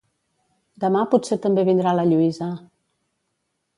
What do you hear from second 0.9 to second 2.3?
potser també vindrà la